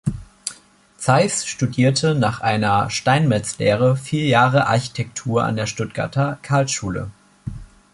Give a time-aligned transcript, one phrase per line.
[0.97, 7.11] Zais studierte nach einer Steinmetzlehre vier Jahre Architektur an der Stuttgarter Karlsschule.